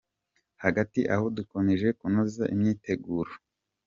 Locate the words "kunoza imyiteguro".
1.99-3.31